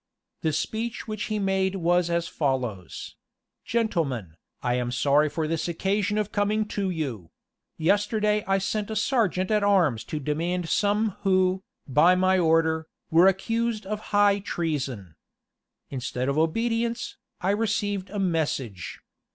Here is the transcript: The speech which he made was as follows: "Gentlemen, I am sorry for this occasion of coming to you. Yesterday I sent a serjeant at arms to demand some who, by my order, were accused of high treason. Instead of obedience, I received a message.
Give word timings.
The 0.41 0.51
speech 0.51 1.07
which 1.07 1.25
he 1.25 1.37
made 1.37 1.75
was 1.75 2.09
as 2.09 2.27
follows: 2.27 3.15
"Gentlemen, 3.63 4.33
I 4.63 4.73
am 4.73 4.89
sorry 4.89 5.29
for 5.29 5.47
this 5.47 5.67
occasion 5.67 6.17
of 6.17 6.31
coming 6.31 6.65
to 6.69 6.89
you. 6.89 7.29
Yesterday 7.77 8.43
I 8.47 8.57
sent 8.57 8.89
a 8.89 8.95
serjeant 8.95 9.51
at 9.51 9.61
arms 9.63 10.03
to 10.05 10.19
demand 10.19 10.69
some 10.69 11.11
who, 11.21 11.61
by 11.87 12.15
my 12.15 12.39
order, 12.39 12.87
were 13.11 13.27
accused 13.27 13.85
of 13.85 13.99
high 14.09 14.39
treason. 14.39 15.13
Instead 15.91 16.29
of 16.29 16.35
obedience, 16.39 17.17
I 17.39 17.51
received 17.51 18.09
a 18.09 18.17
message. 18.17 19.01